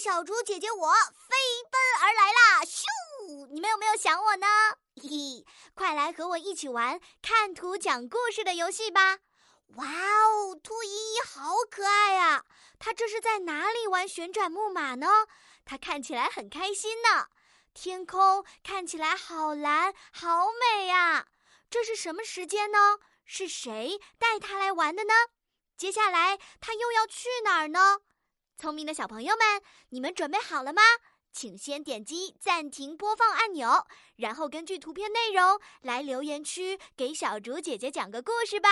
[0.00, 1.36] 小猪姐姐我飞
[1.70, 2.64] 奔而来啦！
[2.64, 2.84] 咻，
[3.50, 4.46] 你们有没有想我呢？
[4.96, 9.18] 嘿嘿，快来和我一起玩看图讲故事的游戏吧！
[9.76, 12.46] 哇哦，兔依依好可爱啊！
[12.78, 15.06] 它这是在哪里玩旋转木马呢？
[15.66, 17.26] 它看起来很开心呢。
[17.74, 21.26] 天空看起来好蓝，好美呀！
[21.68, 23.00] 这是什么时间呢？
[23.26, 25.12] 是谁带它来玩的呢？
[25.76, 27.98] 接下来它又要去哪儿呢？
[28.60, 30.82] 聪明的小朋友们，你们准备好了吗？
[31.32, 38.68] 请先点击暂停播放按钮，然后根据图片内容来留言区给小竹姐姐讲个故事吧。